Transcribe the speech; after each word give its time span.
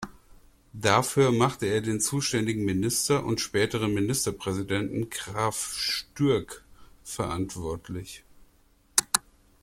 Dafür 0.73 1.31
machte 1.31 1.67
er 1.67 1.79
den 1.79 2.01
zuständigen 2.01 2.65
Minister 2.65 3.23
und 3.23 3.39
späteren 3.39 3.93
Ministerpräsidenten 3.93 5.11
Graf 5.11 5.73
Stürgkh 5.75 6.63
verantwortlich. 7.03 8.23